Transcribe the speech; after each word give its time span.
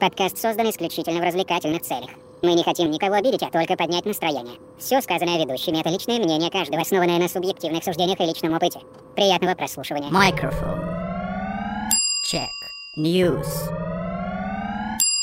Подкаст 0.00 0.38
создан 0.38 0.68
исключительно 0.70 1.20
в 1.20 1.24
развлекательных 1.24 1.82
целях. 1.82 2.10
Мы 2.42 2.54
не 2.54 2.62
хотим 2.62 2.90
никого 2.90 3.14
обидеть, 3.14 3.42
а 3.42 3.50
только 3.50 3.76
поднять 3.76 4.04
настроение. 4.04 4.58
Все 4.78 5.00
сказанное 5.00 5.38
ведущими— 5.38 5.78
это 5.80 5.88
личное 5.88 6.18
мнение 6.18 6.50
каждого, 6.50 6.82
основанное 6.82 7.18
на 7.18 7.28
субъективных 7.28 7.82
суждениях 7.84 8.20
и 8.20 8.24
личном 8.24 8.54
опыте. 8.54 8.80
Приятного 9.14 9.54
прослушивания. 9.54 10.10
Microphone. 10.10 10.82
Check. 12.30 12.50
News. 12.98 13.70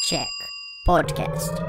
Check. 0.10 0.28
Podcast. 0.88 1.62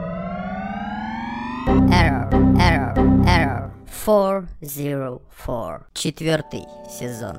Error, 1.90 2.30
error, 2.58 2.94
error. 3.26 3.72
404. 4.04 5.86
Четвертый 5.92 6.64
сезон. 6.88 7.36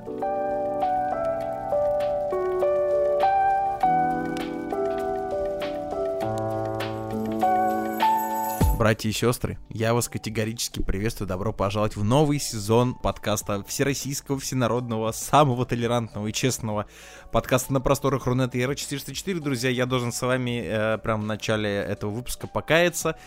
Братья 8.84 9.08
и 9.08 9.14
сестры, 9.14 9.58
я 9.70 9.94
вас 9.94 10.10
категорически 10.10 10.82
приветствую. 10.82 11.26
Добро 11.26 11.54
пожаловать 11.54 11.96
в 11.96 12.04
новый 12.04 12.38
сезон 12.38 12.96
подкаста 12.96 13.64
Всероссийского, 13.64 14.38
Всенародного, 14.38 15.14
самого 15.14 15.66
толерантного 15.66 16.28
и 16.28 16.34
честного 16.34 16.86
подкаста 17.32 17.72
на 17.72 17.80
просторах 17.80 18.26
Рунета 18.26 18.58
и 18.58 18.62
Эра 18.62 18.76
404. 18.76 19.40
Друзья, 19.40 19.70
я 19.70 19.86
должен 19.86 20.12
с 20.12 20.22
вами 20.22 20.64
э, 20.66 20.98
прямо 20.98 21.24
в 21.24 21.26
начале 21.26 21.70
этого 21.70 22.12
выпуска 22.12 22.46
покаяться 22.46 23.18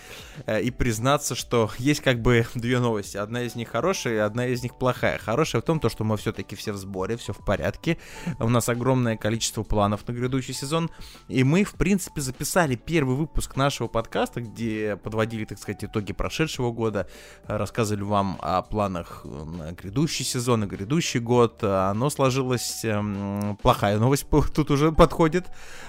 э, 0.45 0.61
и 0.61 0.70
признаться, 0.70 1.34
что 1.34 1.70
есть 1.78 2.02
как 2.02 2.20
бы 2.20 2.47
две 2.55 2.78
новости. 2.78 3.16
Одна 3.16 3.41
из 3.41 3.55
них 3.55 3.70
хорошая, 3.70 4.27
одна 4.27 4.48
из 4.48 4.62
них 4.62 4.77
плохая. 4.77 5.16
Хорошая 5.16 5.62
в 5.62 5.64
том, 5.64 5.80
то, 5.80 5.88
что 5.88 6.05
мы 6.05 6.19
все-таки 6.19 6.55
все 6.55 6.73
в 6.73 6.77
сборе, 6.77 7.16
все 7.16 7.33
в 7.33 7.42
порядке. 7.42 7.97
У 8.38 8.50
нас 8.50 8.69
огромное 8.69 9.16
количество 9.16 9.62
планов 9.62 10.06
на 10.06 10.12
грядущий 10.12 10.52
сезон. 10.52 10.91
И 11.28 11.45
мы, 11.45 11.64
в 11.64 11.77
принципе, 11.77 12.20
записали 12.20 12.75
первый 12.75 13.16
выпуск 13.16 13.56
нашего 13.56 13.88
подкаста, 13.88 14.42
где 14.42 14.97
подводили 14.97 15.45
так 15.47 15.58
сказать, 15.58 15.84
итоги 15.84 16.12
прошедшего 16.12 16.72
года, 16.72 17.08
рассказывали 17.47 18.02
вам 18.02 18.39
о 18.41 18.62
планах 18.62 19.25
на 19.25 19.72
грядущий 19.72 20.25
сезон, 20.25 20.61
на 20.61 20.66
грядущий 20.66 21.20
год. 21.20 21.62
Оно 21.62 22.11
сложилось... 22.11 22.84
Эм, 22.84 23.56
плохая 23.62 23.98
новость 23.98 24.27
тут 24.55 24.70
уже 24.70 24.92
подходит. 24.92 25.47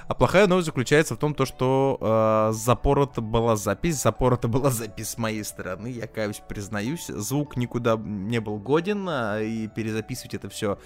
А 0.07 0.13
плохая 0.13 0.47
новость 0.47 0.67
заключается 0.67 1.15
в 1.15 1.17
том, 1.17 1.33
то, 1.33 1.45
что 1.45 1.97
э, 1.99 2.53
запорота 2.53 3.21
была 3.21 3.55
запись. 3.55 4.01
Запорота 4.01 4.47
была 4.47 4.69
запись 4.69 5.09
с 5.09 5.17
моей 5.17 5.43
стороны, 5.43 5.87
я 5.87 6.07
каюсь, 6.07 6.41
признаюсь. 6.47 7.07
Звук 7.07 7.57
никуда 7.57 7.97
не 7.97 8.39
был 8.39 8.57
годен, 8.57 9.07
а, 9.09 9.41
и 9.41 9.67
перезаписывать 9.67 10.33
это 10.33 10.49
все 10.49 10.77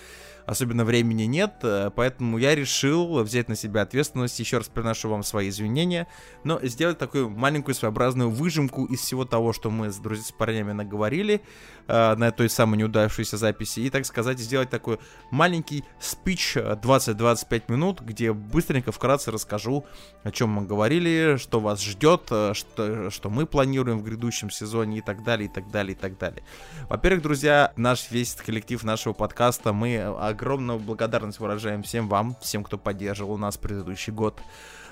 особенно 0.46 0.86
времени 0.86 1.24
нет, 1.24 1.56
э, 1.64 1.92
поэтому 1.96 2.38
я 2.38 2.56
решил 2.56 3.24
взять 3.24 3.50
на 3.50 3.56
себя 3.56 3.82
ответственность, 3.82 4.40
еще 4.40 4.58
раз 4.58 4.68
приношу 4.68 5.10
вам 5.10 5.24
свои 5.24 5.50
извинения, 5.50 6.08
но 6.44 6.60
сделать 6.64 6.98
такую 6.98 7.30
маленькую 7.30 7.76
своеобразную 7.76 8.30
выжимку 8.30 8.86
из 8.86 9.00
всего 9.02 9.26
того, 9.26 9.54
что 9.54 9.70
мы 9.70 9.92
с 9.92 9.98
друзьями, 9.98 10.22
с 10.22 10.32
парнями 10.32 10.72
наговорили 10.72 11.42
э, 11.88 12.16
на 12.16 12.32
той 12.32 12.50
самой 12.50 12.78
неудавшейся 12.78 13.38
записи, 13.38 13.82
и, 13.82 13.90
так 13.90 14.06
сказать, 14.06 14.40
сделать 14.40 14.70
такой 14.70 15.00
маленький 15.30 15.84
спич 16.00 16.56
20-25 16.56 17.64
минут, 17.70 18.02
где 18.02 18.34
быстренько, 18.34 18.92
вкратце 18.92 19.32
расскажу, 19.32 19.86
о 20.24 20.32
чем 20.32 20.50
мы 20.50 20.66
говорили, 20.66 21.38
что 21.38 21.60
вас 21.60 21.82
ждет, 21.82 22.28
э, 22.32 22.54
что, 22.54 23.10
что 23.10 23.30
мы 23.30 23.46
планируем 23.46 24.00
в 24.00 24.04
грядущем 24.04 24.50
сезоне 24.50 25.00
и 25.00 25.02
так 25.02 25.24
далее, 25.24 25.50
и 25.50 25.52
так 25.52 25.70
далее, 25.70 25.94
и 25.94 25.98
так 25.98 26.18
далее. 26.18 26.44
Во-первых, 26.90 27.24
друзья, 27.24 27.74
наш 27.76 28.12
весь 28.12 28.36
коллектив 28.36 28.84
нашего 28.84 29.14
подкаста, 29.14 29.74
мы 29.74 29.98
огромную 30.32 30.80
благодарность 30.80 31.40
выражаем 31.40 31.84
всем 31.84 32.08
вам, 32.10 32.36
всем, 32.42 32.64
кто 32.64 32.78
поддерживал 32.78 33.38
нас 33.38 33.58
предыдущий 33.58 34.12
год. 34.12 34.42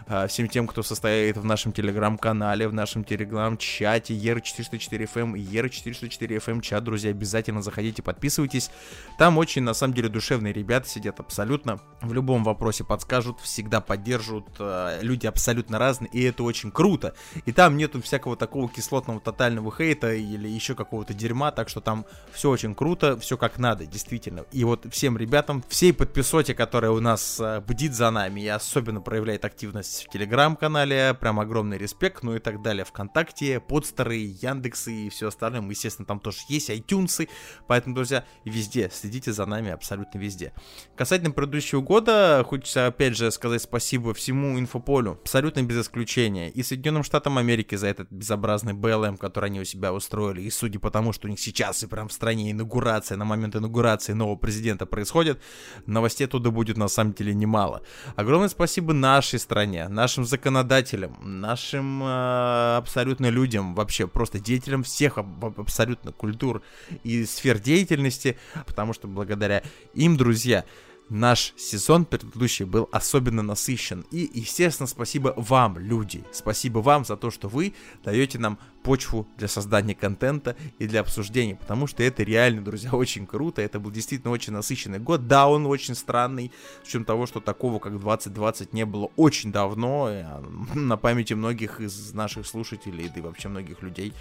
А, 0.07 0.27
всем 0.27 0.47
тем, 0.47 0.67
кто 0.67 0.83
состоит 0.83 1.37
в 1.37 1.45
нашем 1.45 1.71
телеграм-канале, 1.71 2.67
в 2.67 2.73
нашем 2.73 3.03
телеграм-чате 3.03 4.13
ER404FM 4.13 5.37
и 5.37 5.43
ER404FM 5.43 6.61
чат, 6.61 6.83
друзья, 6.83 7.11
обязательно 7.11 7.61
заходите, 7.61 8.01
подписывайтесь. 8.01 8.71
Там 9.17 9.37
очень, 9.37 9.63
на 9.63 9.73
самом 9.73 9.93
деле, 9.93 10.09
душевные 10.09 10.53
ребята 10.53 10.87
сидят 10.87 11.19
абсолютно, 11.19 11.79
в 12.01 12.13
любом 12.13 12.43
вопросе 12.43 12.83
подскажут, 12.83 13.39
всегда 13.41 13.81
поддержат, 13.81 14.45
а, 14.59 14.99
люди 15.01 15.27
абсолютно 15.27 15.79
разные, 15.79 16.09
и 16.11 16.23
это 16.23 16.43
очень 16.43 16.71
круто. 16.71 17.13
И 17.45 17.51
там 17.51 17.77
нету 17.77 18.01
всякого 18.01 18.35
такого 18.35 18.69
кислотного 18.69 19.19
тотального 19.19 19.71
хейта 19.75 20.13
или 20.13 20.47
еще 20.47 20.75
какого-то 20.75 21.13
дерьма, 21.13 21.51
так 21.51 21.69
что 21.69 21.81
там 21.81 22.05
все 22.31 22.49
очень 22.49 22.75
круто, 22.75 23.19
все 23.19 23.37
как 23.37 23.59
надо, 23.59 23.85
действительно. 23.85 24.45
И 24.51 24.63
вот 24.63 24.85
всем 24.91 25.17
ребятам, 25.17 25.63
всей 25.67 25.93
подписоте, 25.93 26.53
которая 26.53 26.91
у 26.91 26.99
нас 26.99 27.39
а, 27.39 27.61
бдит 27.61 27.93
за 27.93 28.09
нами 28.09 28.41
и 28.41 28.47
особенно 28.47 29.01
проявляет 29.01 29.45
активность 29.45 29.88
в 29.89 30.11
телеграм-канале, 30.11 31.15
прям 31.19 31.39
огромный 31.39 31.77
респект, 31.77 32.23
ну 32.23 32.35
и 32.35 32.39
так 32.39 32.61
далее, 32.61 32.85
ВКонтакте, 32.85 33.59
подстеры, 33.59 34.15
Яндексы 34.15 34.93
и 34.93 35.09
все 35.09 35.27
остальное, 35.27 35.61
мы, 35.61 35.71
естественно, 35.73 36.05
там 36.05 36.19
тоже 36.19 36.37
есть, 36.47 36.69
iTunes, 36.69 37.27
поэтому, 37.67 37.95
друзья, 37.95 38.23
везде, 38.45 38.89
следите 38.93 39.33
за 39.33 39.45
нами 39.45 39.71
абсолютно 39.71 40.19
везде. 40.19 40.53
Касательно 40.95 41.31
предыдущего 41.31 41.81
года, 41.81 42.45
хочется, 42.47 42.87
опять 42.87 43.17
же, 43.17 43.31
сказать 43.31 43.61
спасибо 43.61 44.13
всему 44.13 44.59
инфополю, 44.59 45.13
абсолютно 45.13 45.63
без 45.63 45.81
исключения, 45.81 46.49
и 46.49 46.61
Соединенным 46.61 47.03
Штатам 47.03 47.37
Америки 47.37 47.75
за 47.75 47.87
этот 47.87 48.11
безобразный 48.11 48.73
БЛМ, 48.73 49.17
который 49.17 49.45
они 49.45 49.59
у 49.59 49.65
себя 49.65 49.93
устроили, 49.93 50.41
и 50.41 50.49
судя 50.49 50.79
по 50.79 50.91
тому, 50.91 51.13
что 51.13 51.27
у 51.27 51.29
них 51.31 51.39
сейчас 51.39 51.83
и 51.83 51.87
прям 51.87 52.07
в 52.07 52.13
стране 52.13 52.51
инаугурация, 52.51 53.17
на 53.17 53.25
момент 53.25 53.55
инаугурации 53.55 54.13
нового 54.13 54.35
президента 54.35 54.85
происходит, 54.85 55.41
новостей 55.85 56.25
оттуда 56.25 56.51
будет 56.51 56.77
на 56.77 56.87
самом 56.87 57.13
деле 57.13 57.33
немало. 57.33 57.81
Огромное 58.15 58.49
спасибо 58.49 58.93
нашей 58.93 59.39
стране, 59.39 59.78
нашим 59.87 60.25
законодателям, 60.25 61.17
нашим 61.21 62.03
э, 62.03 62.77
абсолютно 62.77 63.29
людям, 63.29 63.75
вообще 63.75 64.07
просто 64.07 64.39
деятелям 64.39 64.83
всех 64.83 65.17
абсолютно 65.17 66.11
культур 66.11 66.61
и 67.03 67.25
сфер 67.25 67.59
деятельности, 67.59 68.37
потому 68.65 68.93
что 68.93 69.07
благодаря 69.07 69.63
им, 69.93 70.17
друзья, 70.17 70.65
наш 71.09 71.53
сезон 71.57 72.05
предыдущий 72.05 72.65
был 72.65 72.87
особенно 72.91 73.41
насыщен. 73.41 74.05
И, 74.11 74.29
естественно, 74.33 74.87
спасибо 74.87 75.33
вам, 75.35 75.77
люди. 75.77 76.23
Спасибо 76.31 76.79
вам 76.79 77.05
за 77.05 77.17
то, 77.17 77.31
что 77.31 77.47
вы 77.47 77.73
даете 78.03 78.39
нам 78.39 78.59
почву 78.89 79.27
для 79.37 79.47
создания 79.47 79.93
контента 79.93 80.55
и 80.79 80.87
для 80.87 81.01
обсуждения, 81.01 81.55
потому 81.55 81.85
что 81.85 82.01
это 82.01 82.23
реально, 82.23 82.63
друзья, 82.63 82.89
очень 82.93 83.27
круто, 83.27 83.61
это 83.61 83.79
был 83.79 83.91
действительно 83.91 84.33
очень 84.33 84.51
насыщенный 84.51 84.97
год, 84.97 85.27
да, 85.27 85.47
он 85.47 85.67
очень 85.67 85.93
странный, 85.93 86.51
с 86.83 86.87
учетом 86.87 87.05
того, 87.05 87.27
что 87.27 87.39
такого, 87.39 87.77
как 87.77 87.99
2020, 87.99 88.73
не 88.73 88.85
было 88.85 89.11
очень 89.15 89.51
давно, 89.51 90.07
а, 90.09 90.43
на 90.73 90.97
памяти 90.97 91.35
многих 91.35 91.81
из 91.81 92.13
наших 92.15 92.47
слушателей, 92.47 93.11
да 93.13 93.19
и 93.19 93.21
вообще 93.21 93.47
многих 93.47 93.83
людей 93.83 94.11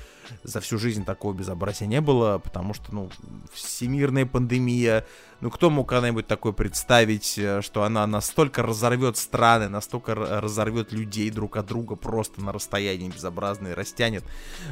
за 0.43 0.61
всю 0.61 0.77
жизнь 0.77 1.07
такого 1.07 1.33
безобразия 1.33 1.87
не 1.87 2.03
было, 2.03 2.37
потому 2.37 2.75
что, 2.75 2.95
ну, 2.95 3.09
всемирная 3.51 4.27
пандемия, 4.27 5.07
ну, 5.41 5.51
кто 5.51 5.71
мог 5.71 5.89
когда-нибудь 5.89 6.27
такое 6.27 6.53
представить, 6.53 7.39
э, 7.39 7.63
что 7.63 7.85
она 7.85 8.07
настолько 8.07 8.63
разорвет 8.63 9.17
страны, 9.17 9.69
настолько 9.69 10.15
разорвет 10.15 10.93
людей 10.93 11.31
друг 11.31 11.57
от 11.57 11.67
друга 11.67 11.95
просто 11.95 12.43
на 12.43 12.53
расстоянии 12.53 13.09
безобразно 13.09 13.69
и 13.69 13.73
растянет 13.73 14.25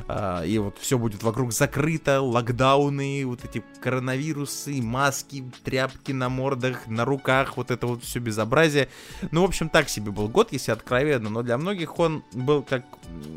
а, 0.08 0.42
и 0.44 0.58
вот 0.58 0.78
все 0.78 0.98
будет 0.98 1.22
вокруг 1.22 1.52
закрыто, 1.52 2.20
локдауны, 2.20 3.24
вот 3.26 3.44
эти 3.44 3.64
коронавирусы, 3.80 4.80
маски, 4.82 5.44
тряпки 5.64 6.12
на 6.12 6.28
мордах, 6.28 6.86
на 6.86 7.04
руках, 7.04 7.56
вот 7.56 7.70
это 7.70 7.86
вот 7.86 8.04
все 8.04 8.18
безобразие. 8.18 8.88
Ну, 9.30 9.42
в 9.42 9.44
общем, 9.44 9.68
так 9.68 9.88
себе 9.88 10.10
был 10.10 10.28
год, 10.28 10.52
если 10.52 10.72
откровенно, 10.72 11.30
но 11.30 11.42
для 11.42 11.58
многих 11.58 11.98
он 11.98 12.24
был 12.32 12.62
как 12.62 12.84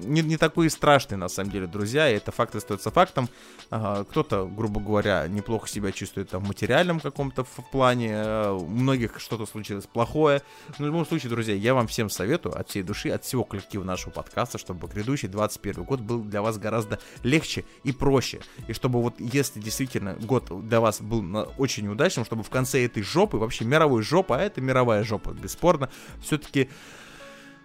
не, 0.03 0.21
не 0.21 0.37
такой 0.37 0.69
страшный, 0.69 1.17
на 1.17 1.29
самом 1.29 1.51
деле, 1.51 1.67
друзья, 1.67 2.09
и 2.09 2.15
это 2.15 2.31
факт 2.31 2.55
остается 2.55 2.91
фактом. 2.91 3.29
А, 3.71 4.03
кто-то, 4.03 4.45
грубо 4.45 4.81
говоря, 4.81 5.27
неплохо 5.27 5.67
себя 5.67 5.91
чувствует 5.91 6.29
там 6.29 6.43
в 6.43 6.47
материальном 6.47 6.99
каком-то 6.99 7.43
в 7.43 7.71
плане, 7.71 8.11
а, 8.13 8.53
у 8.53 8.65
многих 8.65 9.19
что-то 9.19 9.45
случилось 9.45 9.85
плохое. 9.85 10.41
Но 10.77 10.85
в 10.85 10.87
любом 10.87 11.05
случае, 11.05 11.29
друзья, 11.29 11.55
я 11.55 11.73
вам 11.73 11.87
всем 11.87 12.09
советую 12.09 12.59
от 12.59 12.69
всей 12.69 12.83
души, 12.83 13.09
от 13.09 13.23
всего 13.23 13.43
коллектива 13.43 13.83
нашего 13.83 14.11
подкаста, 14.11 14.57
чтобы 14.57 14.87
грядущий 14.87 15.27
21 15.27 15.83
год 15.83 15.99
был 15.99 16.23
для 16.29 16.41
вас 16.41 16.57
гораздо 16.57 16.99
легче 17.23 17.65
и 17.83 17.91
проще. 17.91 18.39
И 18.67 18.73
чтобы 18.73 19.01
вот 19.01 19.15
если 19.19 19.59
действительно 19.59 20.13
год 20.13 20.67
для 20.67 20.79
вас 20.79 21.01
был 21.01 21.49
очень 21.57 21.87
удачным, 21.87 22.25
чтобы 22.25 22.43
в 22.43 22.49
конце 22.49 22.85
этой 22.85 23.03
жопы, 23.03 23.37
вообще 23.37 23.65
мировой 23.65 24.03
жопы, 24.03 24.35
а 24.35 24.39
это 24.39 24.61
мировая 24.61 25.03
жопа, 25.03 25.31
бесспорно, 25.31 25.89
все-таки 26.21 26.69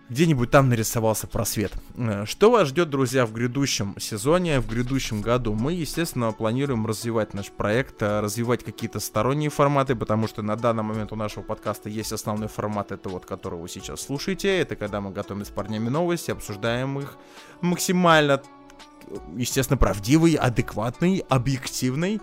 где-нибудь 0.08 0.50
там 0.50 0.68
нарисовался 0.68 1.26
просвет. 1.26 1.72
Э, 1.96 2.24
что 2.26 2.50
вас 2.50 2.68
ждет, 2.68 2.90
друзья, 2.90 3.24
в 3.26 3.32
грядущем 3.32 3.94
сезоне, 3.98 4.60
в 4.60 4.68
грядущем 4.68 5.22
году? 5.22 5.54
Мы, 5.54 5.72
естественно, 5.72 6.32
планируем 6.32 6.86
развивать 6.86 7.34
наш 7.34 7.50
проект, 7.50 8.02
э, 8.02 8.20
развивать 8.20 8.64
какие-то 8.64 9.00
сторонние 9.00 9.50
форматы, 9.50 9.96
потому 9.96 10.28
что 10.28 10.42
на 10.42 10.56
данный 10.56 10.82
момент 10.82 11.12
у 11.12 11.16
нашего 11.16 11.42
подкаста 11.42 11.88
есть 11.88 12.12
основной 12.12 12.48
формат, 12.48 12.92
это 12.92 13.08
вот, 13.08 13.24
который 13.24 13.58
вы 13.58 13.68
сейчас 13.68 14.02
слушаете, 14.02 14.58
это 14.58 14.76
когда 14.76 15.00
мы 15.00 15.10
готовим 15.10 15.44
с 15.44 15.48
парнями 15.48 15.88
новости, 15.88 16.30
обсуждаем 16.30 16.98
их 16.98 17.16
максимально, 17.60 18.42
естественно, 19.36 19.76
правдивый, 19.76 20.34
адекватный, 20.34 21.24
объективный, 21.28 22.20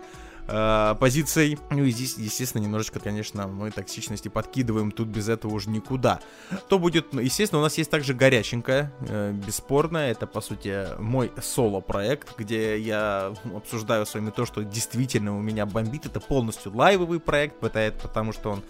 э, 0.48 0.96
позицией. 1.00 1.58
Ну 1.70 1.84
и 1.84 1.92
здесь, 1.92 2.18
естественно, 2.18 2.62
немножечко, 2.62 3.00
конечно, 3.00 3.48
мы 3.48 3.72
токсичности 3.72 4.28
подкидываем, 4.28 4.92
тут 4.92 5.08
без 5.08 5.30
этого 5.30 5.54
уже 5.54 5.70
никуда. 5.70 6.20
То 6.68 6.80
будет, 6.80 7.14
ну, 7.14 7.22
естественно, 7.22 7.60
у 7.60 7.64
нас 7.64 7.78
есть 7.78 7.90
также 7.90 8.14
горяченькая, 8.14 8.94
э, 9.08 9.32
бесспорная, 9.34 10.12
это, 10.12 10.28
по 10.28 10.42
сути, 10.42 10.88
мой 11.00 11.32
соло-проект, 11.42 12.38
где 12.38 12.80
я 12.80 13.34
обсуждаю 13.56 14.06
с 14.06 14.14
вами 14.14 14.30
то, 14.30 14.46
что 14.46 14.64
действительно 14.64 15.38
у 15.38 15.42
меня 15.42 15.66
бомбит, 15.66 16.06
это 16.06 16.20
полностью 16.20 16.76
лайвовый 16.76 17.20
проект, 17.20 17.60
потому 17.60 18.34
что 18.34 18.52
он 18.52 18.64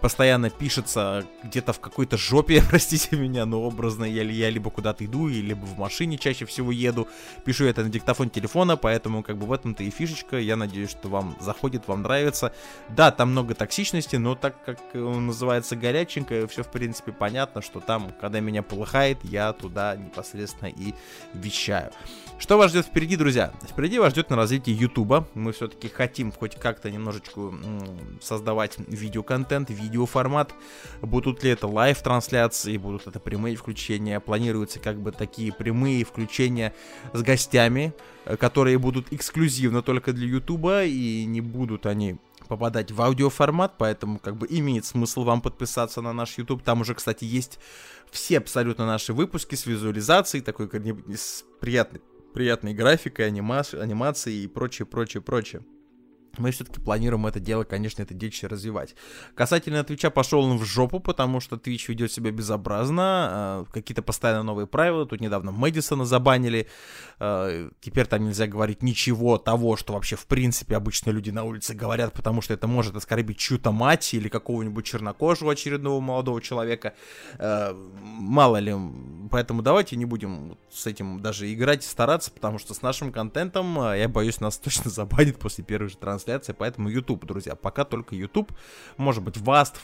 постоянно 0.00 0.50
пишется 0.50 1.24
где-то 1.42 1.72
в 1.72 1.80
какой-то 1.80 2.16
жопе, 2.16 2.62
простите 2.70 3.16
меня, 3.16 3.46
но 3.46 3.62
образно 3.62 4.04
я, 4.04 4.22
я 4.22 4.50
либо 4.50 4.70
куда-то 4.70 5.04
иду, 5.04 5.28
либо 5.28 5.64
в 5.64 5.78
машине 5.78 6.18
чаще 6.18 6.44
всего 6.44 6.72
еду, 6.72 7.08
пишу 7.44 7.64
это 7.66 7.82
на 7.82 7.88
диктофон 7.88 8.30
телефона, 8.30 8.76
поэтому 8.76 9.22
как 9.22 9.38
бы 9.38 9.46
в 9.46 9.52
этом-то 9.52 9.82
и 9.82 9.90
фишечка, 9.90 10.38
я 10.38 10.56
надеюсь, 10.56 10.94
что 11.02 11.08
вам 11.08 11.36
заходит, 11.40 11.88
вам 11.88 12.02
нравится. 12.02 12.52
Да, 12.88 13.10
там 13.10 13.32
много 13.32 13.56
токсичности, 13.56 14.14
но 14.14 14.36
так 14.36 14.64
как 14.64 14.78
он 14.94 15.26
называется 15.26 15.74
горяченько, 15.74 16.46
все 16.46 16.62
в 16.62 16.70
принципе 16.70 17.10
понятно, 17.10 17.60
что 17.60 17.80
там, 17.80 18.12
когда 18.20 18.38
меня 18.38 18.62
полыхает, 18.62 19.18
я 19.24 19.52
туда 19.52 19.96
непосредственно 19.96 20.68
и 20.68 20.94
вещаю. 21.34 21.90
Что 22.38 22.58
вас 22.58 22.70
ждет 22.70 22.86
впереди, 22.86 23.16
друзья? 23.16 23.52
Впереди 23.68 23.98
вас 23.98 24.12
ждет 24.12 24.30
на 24.30 24.36
развитие 24.36 24.76
Ютуба. 24.76 25.28
Мы 25.34 25.52
все-таки 25.52 25.88
хотим 25.88 26.32
хоть 26.32 26.56
как-то 26.56 26.90
немножечко 26.90 27.52
создавать 28.20 28.78
видеоконтент, 28.78 29.70
видеоформат. 29.70 30.52
Будут 31.00 31.44
ли 31.44 31.50
это 31.50 31.66
лайв-трансляции, 31.68 32.76
будут 32.78 33.06
это 33.06 33.20
прямые 33.20 33.56
включения. 33.56 34.18
Планируются 34.20 34.78
как 34.78 35.00
бы 35.00 35.12
такие 35.12 35.52
прямые 35.52 36.04
включения 36.04 36.74
с 37.12 37.22
гостями, 37.22 37.92
э, 38.24 38.36
которые 38.36 38.78
будут 38.78 39.12
эксклюзивно 39.12 39.82
только 39.82 40.12
для 40.12 40.26
Ютуба, 40.26 40.84
и 40.92 41.24
не 41.24 41.40
будут 41.40 41.86
они 41.86 42.18
попадать 42.48 42.90
в 42.90 43.00
аудиоформат, 43.00 43.74
поэтому 43.78 44.18
как 44.18 44.36
бы 44.36 44.46
имеет 44.50 44.84
смысл 44.84 45.24
вам 45.24 45.40
подписаться 45.40 46.00
на 46.00 46.12
наш 46.12 46.38
YouTube. 46.38 46.62
Там 46.62 46.80
уже, 46.82 46.94
кстати, 46.94 47.24
есть 47.24 47.58
все 48.10 48.38
абсолютно 48.38 48.86
наши 48.86 49.12
выпуски 49.12 49.54
с 49.54 49.66
визуализацией, 49.66 50.44
такой 50.44 50.68
с 51.16 51.44
приятной, 51.60 52.00
приятной 52.34 52.74
графикой, 52.74 53.26
анимацией 53.26 54.44
и 54.44 54.46
прочее, 54.46 54.86
прочее, 54.86 55.22
прочее 55.22 55.62
мы 56.38 56.50
все-таки 56.50 56.80
планируем 56.80 57.26
это 57.26 57.40
дело, 57.40 57.64
конечно, 57.64 58.02
это 58.02 58.14
дичь 58.14 58.42
развивать. 58.42 58.94
Касательно 59.34 59.84
Твича 59.84 60.10
пошел 60.10 60.44
он 60.44 60.58
в 60.58 60.64
жопу, 60.64 61.00
потому 61.00 61.40
что 61.40 61.56
Твич 61.56 61.88
ведет 61.88 62.12
себя 62.12 62.30
безобразно, 62.30 63.64
э, 63.68 63.72
какие-то 63.72 64.02
постоянно 64.02 64.42
новые 64.42 64.66
правила, 64.66 65.06
тут 65.06 65.20
недавно 65.20 65.52
Мэдисона 65.52 66.04
забанили, 66.04 66.68
э, 67.20 67.70
теперь 67.80 68.06
там 68.06 68.24
нельзя 68.24 68.46
говорить 68.46 68.82
ничего 68.82 69.38
того, 69.38 69.76
что 69.76 69.92
вообще 69.92 70.16
в 70.16 70.26
принципе 70.26 70.76
обычно 70.76 71.10
люди 71.10 71.30
на 71.30 71.44
улице 71.44 71.74
говорят, 71.74 72.12
потому 72.12 72.40
что 72.40 72.54
это 72.54 72.66
может 72.66 72.96
оскорбить 72.96 73.38
чью-то 73.38 73.72
мать 73.72 74.14
или 74.14 74.28
какого-нибудь 74.28 74.84
чернокожего 74.84 75.52
очередного 75.52 76.00
молодого 76.00 76.40
человека, 76.40 76.94
э, 77.38 77.74
мало 78.02 78.56
ли, 78.56 78.74
поэтому 79.30 79.62
давайте 79.62 79.96
не 79.96 80.06
будем 80.06 80.56
с 80.70 80.86
этим 80.86 81.20
даже 81.20 81.52
играть 81.52 81.84
и 81.84 81.88
стараться, 81.88 82.30
потому 82.30 82.58
что 82.58 82.74
с 82.74 82.82
нашим 82.82 83.12
контентом, 83.12 83.76
я 83.94 84.08
боюсь, 84.08 84.40
нас 84.40 84.58
точно 84.62 84.90
забанит 84.90 85.38
после 85.38 85.62
первой 85.64 85.88
же 85.88 85.96
трансляции 85.96 86.21
трансляция, 86.22 86.54
поэтому 86.54 86.88
YouTube, 86.88 87.24
друзья, 87.26 87.54
пока 87.54 87.84
только 87.84 88.14
YouTube, 88.14 88.52
может 88.96 89.22
быть, 89.22 89.36
Vast 89.36 89.74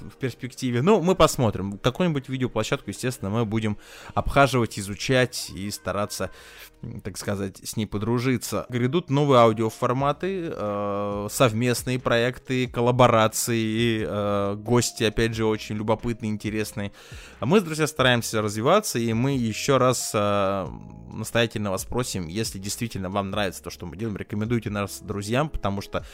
в 0.00 0.16
перспективе. 0.16 0.82
Ну, 0.82 1.02
мы 1.02 1.14
посмотрим. 1.14 1.78
Какую-нибудь 1.78 2.28
видеоплощадку, 2.28 2.90
естественно, 2.90 3.30
мы 3.30 3.44
будем 3.44 3.78
обхаживать, 4.14 4.78
изучать 4.78 5.50
и 5.54 5.70
стараться, 5.70 6.30
так 7.02 7.16
сказать, 7.18 7.58
с 7.62 7.76
ней 7.76 7.86
подружиться. 7.86 8.66
Грядут 8.68 9.10
новые 9.10 9.40
аудиоформаты, 9.40 10.52
э, 10.52 11.28
совместные 11.30 11.98
проекты, 11.98 12.66
коллаборации, 12.68 14.04
э, 14.06 14.54
гости, 14.56 15.04
опять 15.04 15.34
же, 15.34 15.46
очень 15.46 15.76
любопытные, 15.76 16.30
интересные. 16.30 16.92
А 17.40 17.46
мы, 17.46 17.60
друзья, 17.60 17.86
стараемся 17.86 18.42
развиваться, 18.42 18.98
и 18.98 19.12
мы 19.12 19.36
еще 19.36 19.76
раз 19.76 20.12
э, 20.14 20.68
настоятельно 21.12 21.70
вас 21.70 21.84
просим, 21.84 22.28
если 22.28 22.58
действительно 22.58 23.10
вам 23.10 23.30
нравится 23.30 23.62
то, 23.62 23.70
что 23.70 23.86
мы 23.86 23.96
делаем, 23.96 24.16
рекомендуйте 24.16 24.70
нас 24.70 25.00
друзьям, 25.00 25.48
потому 25.48 25.80
что 25.80 26.04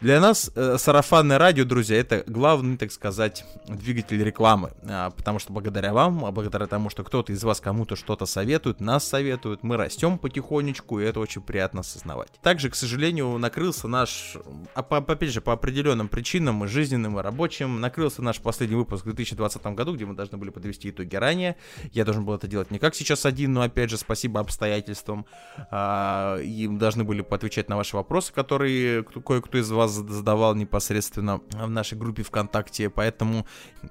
для 0.00 0.18
нас 0.18 0.50
э, 0.54 0.78
сарафанное 0.78 1.36
радио, 1.36 1.66
друзья, 1.66 1.98
это 1.98 2.24
главный, 2.26 2.78
так 2.78 2.90
сказать, 2.90 3.44
двигатель 3.68 4.22
рекламы. 4.24 4.72
А, 4.88 5.10
потому 5.10 5.38
что 5.38 5.52
благодаря 5.52 5.92
вам, 5.92 6.24
а 6.24 6.30
благодаря 6.30 6.66
тому, 6.66 6.88
что 6.88 7.04
кто-то 7.04 7.32
из 7.32 7.44
вас 7.44 7.60
кому-то 7.60 7.96
что-то 7.96 8.24
советует, 8.24 8.80
нас 8.80 9.06
советует, 9.06 9.62
мы 9.62 9.76
растем 9.76 10.16
потихонечку, 10.16 11.00
и 11.00 11.04
это 11.04 11.20
очень 11.20 11.42
приятно 11.42 11.80
осознавать. 11.80 12.30
Также, 12.40 12.70
к 12.70 12.76
сожалению, 12.76 13.36
накрылся 13.36 13.88
наш, 13.88 14.38
а 14.74 14.80
опять 14.80 15.30
же, 15.32 15.42
по 15.42 15.52
определенным 15.52 16.08
причинам, 16.08 16.66
жизненным 16.66 17.18
и 17.18 17.22
рабочим, 17.22 17.78
накрылся 17.78 18.22
наш 18.22 18.40
последний 18.40 18.76
выпуск 18.76 19.02
в 19.02 19.04
2020 19.04 19.62
году, 19.74 19.94
где 19.94 20.06
мы 20.06 20.14
должны 20.14 20.38
были 20.38 20.48
подвести 20.48 20.88
итоги 20.88 21.14
ранее. 21.16 21.56
Я 21.92 22.06
должен 22.06 22.24
был 22.24 22.34
это 22.34 22.48
делать 22.48 22.70
не 22.70 22.78
как 22.78 22.94
сейчас 22.94 23.26
один, 23.26 23.52
но, 23.52 23.60
опять 23.60 23.90
же, 23.90 23.98
спасибо 23.98 24.40
обстоятельствам. 24.40 25.26
А, 25.70 26.38
и 26.38 26.66
должны 26.68 27.04
были 27.04 27.20
поотвечать 27.20 27.68
на 27.68 27.76
ваши 27.76 27.96
вопросы, 27.96 28.32
которые 28.32 29.02
кое-кто 29.02 29.58
из 29.58 29.70
вас 29.70 29.89
задавал 29.90 30.54
непосредственно 30.54 31.40
в 31.50 31.68
нашей 31.68 31.98
группе 31.98 32.22
ВКонтакте, 32.22 32.90
поэтому 32.90 33.46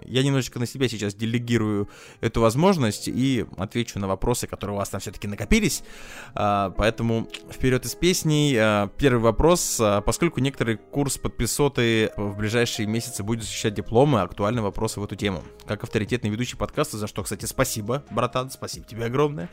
я 0.06 0.24
немножечко 0.24 0.60
на 0.60 0.66
себя 0.66 0.88
сейчас 0.88 1.14
делегирую 1.14 1.90
эту 2.22 2.42
возможность 2.42 3.08
и 3.08 3.46
отвечу 3.58 4.00
на 4.00 4.08
вопросы, 4.08 4.48
которые 4.48 4.76
у 4.76 4.80
вас 4.80 4.90
там 4.90 5.02
все-таки 5.02 5.28
накопились. 5.28 5.84
А, 6.34 6.72
поэтому 6.72 7.28
вперед 7.52 7.86
из 7.86 7.96
песней. 7.96 8.56
А, 8.58 8.88
первый 8.98 9.22
вопрос. 9.22 9.80
А, 9.80 10.02
поскольку 10.02 10.40
некоторый 10.40 10.78
курс 10.78 11.18
подписоты 11.18 12.12
в 12.18 12.38
ближайшие 12.38 12.88
месяцы 12.88 13.24
будет 13.24 13.44
защищать 13.44 13.74
дипломы, 13.74 14.22
актуальны 14.22 14.62
вопросы 14.62 15.00
в 15.00 15.04
эту 15.04 15.16
тему. 15.16 15.44
Как 15.66 15.84
авторитетный 15.84 16.30
ведущий 16.30 16.58
подкаста, 16.58 16.98
за 16.98 17.08
что, 17.08 17.24
кстати, 17.24 17.46
спасибо, 17.46 18.04
братан, 18.12 18.50
спасибо 18.50 18.86
тебе 18.86 19.06
огромное. 19.06 19.50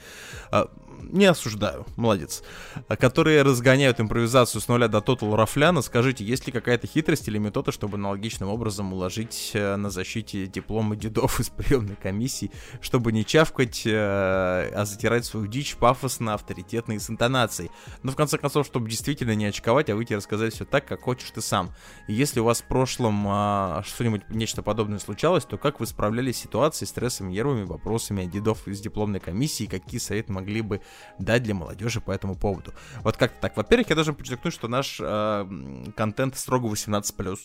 Не 1.02 1.26
осуждаю, 1.26 1.86
молодец. 1.96 2.42
Которые 2.88 3.42
разгоняют 3.42 4.00
импровизацию 4.00 4.60
с 4.60 4.68
нуля 4.68 4.88
до 4.88 5.00
тотал 5.00 5.36
рафляна, 5.36 5.82
скажите, 5.82 6.24
есть 6.24 6.46
ли 6.46 6.52
какая-то 6.52 6.86
хитрость 6.86 7.28
или 7.28 7.38
метода, 7.38 7.72
чтобы 7.72 7.96
аналогичным 7.96 8.48
образом 8.48 8.92
уложить 8.92 9.50
э, 9.54 9.76
на 9.76 9.90
защите 9.90 10.46
дипломы 10.46 10.96
дедов 10.96 11.40
из 11.40 11.48
приемной 11.50 11.96
комиссии, 11.96 12.50
чтобы 12.80 13.12
не 13.12 13.24
чавкать, 13.24 13.82
э, 13.86 13.90
а 13.92 14.84
затирать 14.84 15.24
свою 15.24 15.46
дичь 15.46 15.76
пафосно, 15.76 16.34
авторитетно 16.34 16.92
и 16.92 16.98
с 16.98 17.10
интонацией. 17.10 17.70
Но 18.02 18.12
в 18.12 18.16
конце 18.16 18.38
концов, 18.38 18.66
чтобы 18.66 18.88
действительно 18.88 19.34
не 19.34 19.46
очковать, 19.46 19.90
а 19.90 19.96
выйти 19.96 20.12
и 20.12 20.16
рассказать 20.16 20.54
все 20.54 20.64
так, 20.64 20.86
как 20.86 21.02
хочешь 21.02 21.30
ты 21.30 21.40
сам. 21.40 21.72
И 22.08 22.14
если 22.14 22.40
у 22.40 22.44
вас 22.44 22.60
в 22.60 22.64
прошлом 22.64 23.24
а, 23.28 23.82
что-нибудь, 23.84 24.22
нечто 24.30 24.62
подобное 24.62 24.98
случалось, 24.98 25.44
то 25.44 25.58
как 25.58 25.80
вы 25.80 25.86
справлялись 25.86 26.36
с 26.36 26.40
ситуацией, 26.40 26.88
стрессами, 26.88 27.32
нервами, 27.32 27.64
вопросами 27.64 28.24
дедов 28.26 28.66
из 28.68 28.80
дипломной 28.80 29.20
комиссии, 29.20 29.64
какие 29.64 30.00
советы 30.00 30.32
могли 30.32 30.62
бы 30.62 30.80
дать 31.18 31.42
для 31.42 31.54
молодежи 31.54 32.00
по 32.00 32.10
этому 32.10 32.36
поводу? 32.36 32.72
Вот 33.02 33.16
как-то 33.16 33.40
так. 33.40 33.56
Во-первых, 33.56 33.88
я 33.88 33.94
должен 33.94 34.14
подчеркнуть, 34.14 34.54
что 34.54 34.68
наш 34.68 34.98
э, 35.00 35.92
контент 35.96 36.36
строго 36.36 36.68
18+. 36.68 37.38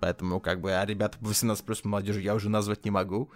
Поэтому, 0.00 0.40
как 0.40 0.60
бы, 0.60 0.72
а 0.72 0.84
ребята 0.84 1.18
18 1.20 1.64
плюс 1.64 1.84
молодежи 1.84 2.20
я 2.20 2.34
уже 2.34 2.48
назвать 2.48 2.84
не 2.84 2.90
могу. 2.90 3.30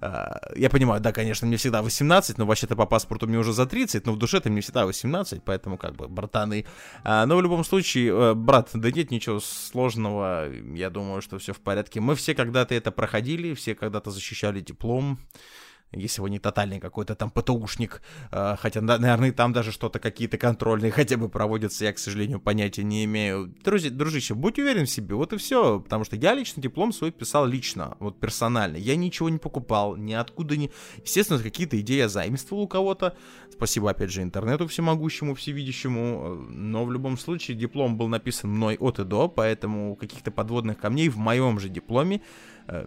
А, 0.00 0.40
я 0.56 0.70
понимаю, 0.70 1.00
да, 1.00 1.12
конечно, 1.12 1.46
мне 1.46 1.56
всегда 1.56 1.82
18, 1.82 2.38
но 2.38 2.46
вообще-то 2.46 2.74
по 2.74 2.86
паспорту 2.86 3.26
мне 3.26 3.38
уже 3.38 3.52
за 3.52 3.66
30, 3.66 4.06
но 4.06 4.12
в 4.12 4.18
душе 4.18 4.38
это 4.38 4.50
мне 4.50 4.60
всегда 4.60 4.86
18, 4.86 5.42
поэтому, 5.44 5.78
как 5.78 5.94
бы, 5.94 6.08
братаны. 6.08 6.66
А, 7.04 7.26
но 7.26 7.36
в 7.36 7.42
любом 7.42 7.64
случае, 7.64 8.12
э, 8.12 8.34
брат, 8.34 8.70
да 8.74 8.90
нет 8.90 9.10
ничего 9.10 9.40
сложного, 9.40 10.50
я 10.74 10.90
думаю, 10.90 11.22
что 11.22 11.38
все 11.38 11.52
в 11.52 11.60
порядке. 11.60 12.00
Мы 12.00 12.14
все 12.16 12.34
когда-то 12.34 12.74
это 12.74 12.90
проходили, 12.90 13.54
все 13.54 13.74
когда-то 13.74 14.10
защищали 14.10 14.60
диплом 14.60 15.20
если 15.92 16.22
вы 16.22 16.30
не 16.30 16.38
тотальный 16.38 16.78
какой-то 16.78 17.14
там 17.14 17.30
ПТУшник, 17.30 18.02
э, 18.30 18.56
хотя, 18.58 18.80
наверное, 18.80 19.32
там 19.32 19.52
даже 19.52 19.72
что-то 19.72 19.98
какие-то 19.98 20.38
контрольные 20.38 20.92
хотя 20.92 21.16
бы 21.16 21.28
проводятся, 21.28 21.84
я, 21.84 21.92
к 21.92 21.98
сожалению, 21.98 22.40
понятия 22.40 22.84
не 22.84 23.04
имею. 23.04 23.52
Друзья, 23.64 23.90
дружище, 23.90 24.34
будь 24.34 24.58
уверен 24.58 24.86
в 24.86 24.90
себе, 24.90 25.14
вот 25.14 25.32
и 25.32 25.36
все, 25.36 25.80
потому 25.80 26.04
что 26.04 26.16
я 26.16 26.34
лично 26.34 26.62
диплом 26.62 26.92
свой 26.92 27.10
писал 27.10 27.46
лично, 27.46 27.96
вот 27.98 28.20
персонально, 28.20 28.76
я 28.76 28.96
ничего 28.96 29.28
не 29.28 29.38
покупал, 29.38 29.96
ниоткуда 29.96 30.56
не... 30.56 30.70
Естественно, 31.02 31.42
какие-то 31.42 31.80
идеи 31.80 31.98
я 31.98 32.08
заимствовал 32.08 32.62
у 32.62 32.68
кого-то, 32.68 33.16
спасибо, 33.52 33.90
опять 33.90 34.10
же, 34.10 34.22
интернету 34.22 34.68
всемогущему, 34.68 35.34
всевидящему, 35.34 36.36
но 36.48 36.84
в 36.84 36.92
любом 36.92 37.18
случае 37.18 37.56
диплом 37.56 37.96
был 37.96 38.08
написан 38.08 38.50
мной 38.50 38.76
от 38.76 38.98
и 39.00 39.04
до, 39.04 39.28
поэтому 39.28 39.96
каких-то 39.96 40.30
подводных 40.30 40.78
камней 40.78 41.08
в 41.08 41.18
моем 41.18 41.58
же 41.58 41.68
дипломе 41.68 42.22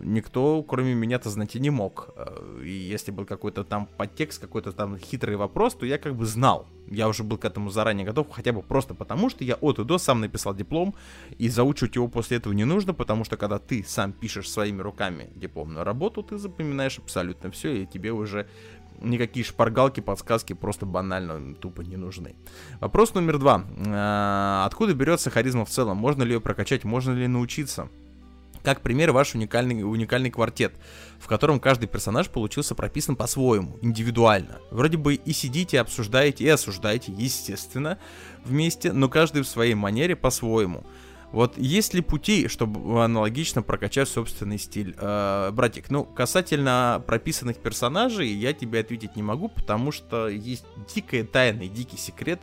никто, 0.01 0.63
кроме 0.63 0.94
меня-то, 0.94 1.30
знать 1.30 1.56
и 1.56 1.60
не 1.60 1.70
мог. 1.70 2.10
Э, 2.15 2.62
и 2.63 2.72
если 2.72 3.12
был 3.12 3.25
какой-то 3.25 3.63
там 3.63 3.88
подтекст, 3.98 4.42
какой-то 4.42 4.72
там 4.72 4.98
хитрый 4.98 5.36
вопрос, 5.36 5.75
то 5.75 5.86
я 5.86 5.98
как 5.98 6.15
бы 6.15 6.25
знал. 6.25 6.68
Я 6.88 7.08
уже 7.08 7.24
был 7.24 7.38
к 7.38 7.46
этому 7.46 7.70
заранее 7.70 8.06
готов, 8.06 8.27
хотя 8.32 8.51
бы 8.51 8.62
просто 8.62 8.94
потому, 8.94 9.30
что 9.30 9.44
я 9.44 9.56
от 9.56 9.80
и 9.80 9.84
до 9.84 9.98
сам 9.98 10.22
написал 10.22 10.53
диплом, 10.53 10.96
и 11.38 11.50
заучивать 11.50 11.96
его 11.96 12.08
после 12.08 12.38
этого 12.38 12.53
не 12.53 12.65
нужно, 12.65 12.94
потому 12.94 13.24
что 13.24 13.38
когда 13.38 13.60
ты 13.60 13.84
сам 13.88 14.13
пишешь 14.13 14.50
своими 14.50 14.82
руками 14.82 15.30
дипломную 15.36 15.84
работу, 15.84 16.24
ты 16.24 16.38
запоминаешь 16.38 17.00
абсолютно 17.00 17.51
все, 17.51 17.84
и 17.84 17.86
тебе 17.86 18.12
уже 18.12 18.48
никакие 19.01 19.46
шпаргалки, 19.46 20.00
подсказки 20.00 20.53
просто 20.53 20.86
банально 20.86 21.56
тупо 21.56 21.82
не 21.82 21.98
нужны. 21.98 22.36
Вопрос 22.80 23.13
номер 23.13 23.38
два. 23.38 23.63
А, 23.88 24.65
откуда 24.65 24.94
берется 24.94 25.30
харизма 25.30 25.65
в 25.65 25.70
целом? 25.70 25.98
Можно 25.98 26.24
ли 26.24 26.34
ее 26.34 26.42
прокачать? 26.42 26.84
Можно 26.84 27.12
ли 27.13 27.27
научиться? 27.27 27.89
Как 28.63 28.82
пример, 28.82 29.12
ваш 29.12 29.36
уникальный, 29.36 29.84
уникальный 29.84 30.32
квартет, 30.32 30.74
в 31.20 31.27
котором 31.27 31.60
каждый 31.60 31.88
персонаж 31.88 32.29
получился 32.29 32.75
прописан 32.75 33.17
по-своему, 33.17 33.77
индивидуально. 33.82 34.60
Вроде 34.72 34.98
бы 34.98 35.15
и 35.15 35.34
сидите, 35.34 35.82
обсуждаете, 35.82 36.46
и 36.46 36.50
осуждаете, 36.50 37.12
естественно, 37.12 38.00
вместе, 38.46 38.93
но 38.93 39.10
каждый 39.10 39.41
в 39.43 39.48
своей 39.48 39.74
манере 39.74 40.15
по-своему. 40.15 40.86
Вот 41.34 41.58
есть 41.58 41.96
ли 41.96 42.01
пути, 42.01 42.48
чтобы 42.48 43.03
аналогично 43.03 43.63
прокачать 43.63 44.08
собственный 44.08 44.60
стиль? 44.60 44.96
Э, 45.00 45.50
братик, 45.51 45.89
ну, 45.89 46.05
касательно 46.05 47.03
прописанных 47.05 47.58
персонажей, 47.58 48.27
я 48.27 48.53
тебе 48.53 48.79
ответить 48.79 49.15
не 49.15 49.24
могу, 49.24 49.50
потому 49.50 49.91
что 49.91 50.29
есть 50.29 50.63
дикая 50.93 51.24
тайна 51.24 51.63
и 51.63 51.70
дикий 51.70 51.98
секрет 51.98 52.39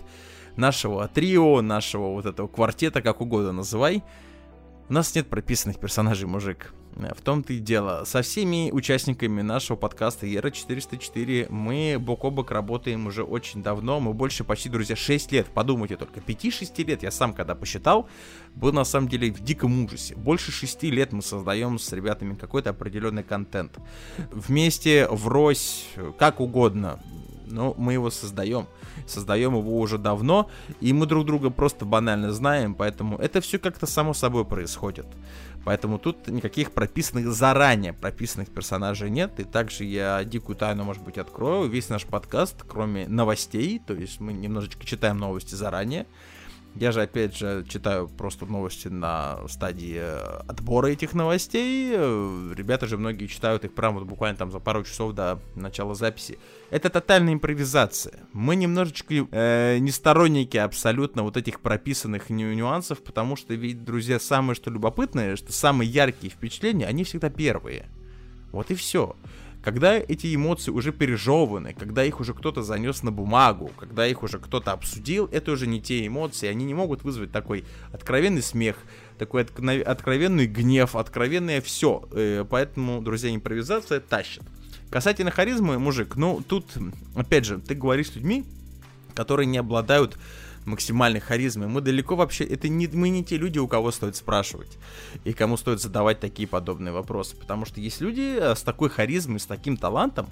нашего 0.56 1.06
трио, 1.06 1.62
нашего 1.62 2.08
вот 2.08 2.26
этого 2.26 2.48
квартета, 2.48 3.00
как 3.00 3.20
угодно 3.20 3.52
называй. 3.52 4.02
У 4.90 4.92
нас 4.92 5.14
нет 5.14 5.28
прописанных 5.28 5.78
персонажей, 5.78 6.26
мужик. 6.26 6.74
Э, 6.96 7.14
в 7.14 7.20
том-то 7.20 7.52
и 7.52 7.60
дело. 7.60 8.02
Со 8.04 8.22
всеми 8.22 8.72
участниками 8.72 9.40
нашего 9.40 9.76
подкаста 9.76 10.26
Ера 10.26 10.50
404 10.50 11.46
мы 11.48 11.96
бок 12.00 12.24
о 12.24 12.30
бок 12.30 12.50
работаем 12.50 13.06
уже 13.06 13.22
очень 13.22 13.62
давно. 13.62 14.00
Мы 14.00 14.14
больше 14.14 14.42
почти, 14.42 14.68
друзья, 14.68 14.96
6 14.96 15.30
лет. 15.30 15.46
Подумайте 15.54 15.96
только. 15.96 16.18
5-6 16.18 16.84
лет 16.84 17.04
я 17.04 17.12
сам 17.12 17.34
когда 17.34 17.54
посчитал, 17.54 18.08
был 18.56 18.72
на 18.72 18.82
самом 18.82 19.06
деле 19.06 19.30
в 19.30 19.38
диком 19.44 19.84
ужасе. 19.84 20.16
Больше 20.16 20.50
6 20.50 20.82
лет 20.82 21.12
мы 21.12 21.22
создаем 21.22 21.78
с 21.78 21.92
ребятами 21.92 22.34
какой-то 22.34 22.70
определенный 22.70 23.22
контент. 23.22 23.78
Вместе, 24.32 25.06
врозь, 25.08 25.86
как 26.18 26.40
угодно. 26.40 26.98
Но 27.50 27.74
мы 27.76 27.92
его 27.92 28.10
создаем 28.10 28.66
создаем 29.06 29.56
его 29.56 29.78
уже 29.78 29.98
давно, 29.98 30.48
и 30.80 30.92
мы 30.92 31.06
друг 31.06 31.26
друга 31.26 31.50
просто 31.50 31.84
банально 31.84 32.32
знаем, 32.32 32.74
поэтому 32.74 33.16
это 33.16 33.40
все 33.40 33.58
как-то 33.58 33.86
само 33.86 34.14
собой 34.14 34.44
происходит. 34.44 35.06
Поэтому 35.64 35.98
тут 35.98 36.26
никаких 36.28 36.72
прописанных 36.72 37.30
заранее 37.32 37.92
прописанных 37.92 38.48
персонажей 38.48 39.10
нет. 39.10 39.38
И 39.40 39.44
также 39.44 39.84
я 39.84 40.24
дикую 40.24 40.56
тайну, 40.56 40.84
может 40.84 41.02
быть, 41.02 41.18
открою. 41.18 41.68
Весь 41.68 41.90
наш 41.90 42.06
подкаст, 42.06 42.64
кроме 42.66 43.06
новостей, 43.06 43.80
то 43.86 43.92
есть 43.92 44.20
мы 44.20 44.32
немножечко 44.32 44.86
читаем 44.86 45.18
новости 45.18 45.54
заранее, 45.54 46.06
я 46.76 46.92
же, 46.92 47.02
опять 47.02 47.36
же, 47.36 47.64
читаю 47.68 48.08
просто 48.08 48.46
новости 48.46 48.88
на 48.88 49.38
стадии 49.48 49.96
э, 49.98 50.40
отбора 50.46 50.86
этих 50.86 51.14
новостей. 51.14 51.92
Э, 51.94 52.52
ребята 52.56 52.86
же 52.86 52.96
многие 52.96 53.26
читают 53.26 53.64
их 53.64 53.74
прямо 53.74 53.98
вот 53.98 54.08
буквально 54.08 54.38
там 54.38 54.52
за 54.52 54.60
пару 54.60 54.84
часов 54.84 55.12
до 55.12 55.40
начала 55.56 55.94
записи. 55.94 56.38
Это 56.70 56.88
тотальная 56.88 57.34
импровизация. 57.34 58.20
Мы 58.32 58.54
немножечко 58.54 59.12
э, 59.14 59.78
не 59.78 59.90
сторонники 59.90 60.56
абсолютно 60.56 61.24
вот 61.24 61.36
этих 61.36 61.60
прописанных 61.60 62.30
ню 62.30 62.54
нюансов, 62.54 63.02
потому 63.02 63.34
что, 63.34 63.52
ведь, 63.54 63.84
друзья, 63.84 64.20
самое 64.20 64.54
что 64.54 64.70
любопытное, 64.70 65.34
что 65.34 65.52
самые 65.52 65.90
яркие 65.90 66.32
впечатления, 66.32 66.86
они 66.86 67.02
всегда 67.02 67.30
первые. 67.30 67.88
Вот 68.52 68.70
и 68.70 68.74
все. 68.74 69.16
Когда 69.62 69.96
эти 69.96 70.34
эмоции 70.34 70.70
уже 70.70 70.90
пережеваны, 70.90 71.74
когда 71.74 72.02
их 72.04 72.20
уже 72.20 72.32
кто-то 72.32 72.62
занес 72.62 73.02
на 73.02 73.12
бумагу, 73.12 73.70
когда 73.76 74.06
их 74.06 74.22
уже 74.22 74.38
кто-то 74.38 74.72
обсудил, 74.72 75.28
это 75.30 75.52
уже 75.52 75.66
не 75.66 75.82
те 75.82 76.06
эмоции, 76.06 76.48
они 76.48 76.64
не 76.64 76.72
могут 76.72 77.04
вызвать 77.04 77.30
такой 77.30 77.64
откровенный 77.92 78.42
смех, 78.42 78.76
такой 79.18 79.42
откровенный 79.42 80.46
гнев, 80.46 80.96
откровенное 80.96 81.60
все. 81.60 82.02
Э, 82.12 82.46
поэтому, 82.48 83.02
друзья, 83.02 83.34
импровизация 83.34 84.00
тащит. 84.00 84.42
Касательно 84.90 85.30
харизмы, 85.30 85.78
мужик, 85.78 86.16
ну 86.16 86.42
тут, 86.46 86.66
опять 87.14 87.44
же, 87.44 87.58
ты 87.58 87.74
говоришь 87.74 88.08
с 88.08 88.16
людьми, 88.16 88.44
которые 89.14 89.46
не 89.46 89.58
обладают 89.58 90.16
максимальной 90.64 91.20
харизмы. 91.20 91.68
Мы 91.68 91.80
далеко 91.80 92.16
вообще... 92.16 92.44
Это 92.44 92.68
не, 92.68 92.86
мы 92.88 93.08
не 93.08 93.24
те 93.24 93.36
люди, 93.36 93.58
у 93.58 93.68
кого 93.68 93.90
стоит 93.90 94.16
спрашивать. 94.16 94.78
И 95.24 95.32
кому 95.32 95.56
стоит 95.56 95.80
задавать 95.80 96.20
такие 96.20 96.48
подобные 96.48 96.92
вопросы. 96.92 97.36
Потому 97.36 97.64
что 97.64 97.80
есть 97.80 98.00
люди 98.00 98.36
э, 98.38 98.54
с 98.54 98.62
такой 98.62 98.88
харизмой, 98.88 99.40
с 99.40 99.46
таким 99.46 99.76
талантом, 99.76 100.26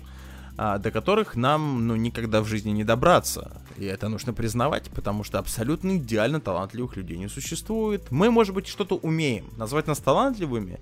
а, 0.60 0.78
до 0.78 0.90
которых 0.90 1.36
нам, 1.36 1.86
ну, 1.86 1.94
никогда 1.94 2.42
в 2.42 2.46
жизни 2.46 2.70
не 2.70 2.84
добраться. 2.84 3.62
И 3.76 3.84
это 3.84 4.08
нужно 4.08 4.32
признавать, 4.32 4.90
потому 4.90 5.22
что 5.22 5.38
абсолютно 5.38 5.96
идеально 5.96 6.40
талантливых 6.40 6.96
людей 6.96 7.16
не 7.16 7.28
существует. 7.28 8.10
Мы, 8.10 8.30
может 8.30 8.54
быть, 8.54 8.66
что-то 8.66 8.96
умеем. 8.96 9.44
Назвать 9.56 9.86
нас 9.86 9.98
талантливыми 9.98 10.80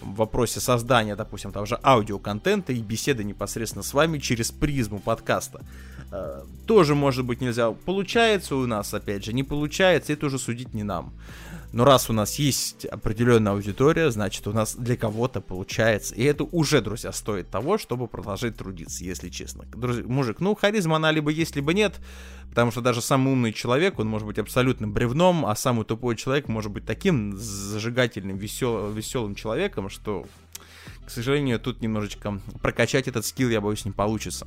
в 0.00 0.14
вопросе 0.14 0.60
создания, 0.60 1.16
допустим, 1.16 1.50
того 1.50 1.66
же 1.66 1.78
аудиоконтента 1.82 2.72
и 2.72 2.80
беседы 2.80 3.24
непосредственно 3.24 3.82
с 3.82 3.92
вами 3.94 4.18
через 4.18 4.52
призму 4.52 5.00
подкаста. 5.00 5.60
Э, 6.12 6.42
тоже, 6.66 6.94
может 6.94 7.24
быть, 7.24 7.40
нельзя. 7.40 7.70
Получается 7.72 8.56
у 8.56 8.66
нас, 8.66 8.92
опять 8.94 9.24
же, 9.24 9.32
не 9.32 9.42
получается, 9.42 10.12
это 10.12 10.26
уже 10.26 10.38
судить 10.38 10.74
не 10.74 10.82
нам. 10.82 11.12
Но 11.72 11.84
раз 11.84 12.08
у 12.08 12.12
нас 12.12 12.36
есть 12.36 12.86
определенная 12.86 13.52
аудитория, 13.52 14.10
значит, 14.10 14.46
у 14.46 14.52
нас 14.52 14.76
для 14.76 14.96
кого-то 14.96 15.40
получается. 15.40 16.14
И 16.14 16.22
это 16.22 16.44
уже, 16.44 16.80
друзья, 16.80 17.12
стоит 17.12 17.50
того, 17.50 17.76
чтобы 17.76 18.06
продолжать 18.06 18.56
трудиться, 18.56 19.04
если 19.04 19.28
честно. 19.28 19.64
Друзья, 19.74 20.04
мужик, 20.06 20.40
ну, 20.40 20.54
харизма 20.54 20.96
она 20.96 21.10
либо 21.10 21.30
есть, 21.30 21.54
либо 21.56 21.74
нет. 21.74 21.96
Потому 22.48 22.70
что 22.70 22.80
даже 22.80 23.02
самый 23.02 23.32
умный 23.32 23.52
человек, 23.52 23.98
он 23.98 24.06
может 24.06 24.26
быть 24.26 24.38
абсолютным 24.38 24.92
бревном, 24.92 25.44
а 25.44 25.54
самый 25.54 25.84
тупой 25.84 26.16
человек 26.16 26.48
может 26.48 26.72
быть 26.72 26.86
таким 26.86 27.36
зажигательным, 27.36 28.38
весел, 28.38 28.90
веселым 28.90 29.34
человеком, 29.34 29.90
что, 29.90 30.24
к 31.04 31.10
сожалению, 31.10 31.60
тут 31.60 31.82
немножечко 31.82 32.40
прокачать 32.62 33.08
этот 33.08 33.26
скилл, 33.26 33.50
я 33.50 33.60
боюсь, 33.60 33.84
не 33.84 33.92
получится. 33.92 34.46